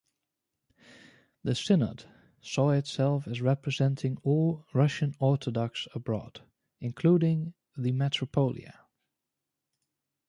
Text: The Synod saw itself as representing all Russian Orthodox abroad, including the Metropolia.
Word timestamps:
The 1.43 1.53
Synod 1.53 2.05
saw 2.41 2.71
itself 2.71 3.27
as 3.27 3.39
representing 3.39 4.17
all 4.23 4.65
Russian 4.73 5.13
Orthodox 5.19 5.87
abroad, 5.93 6.41
including 6.79 7.53
the 7.77 7.91
Metropolia. 7.91 8.73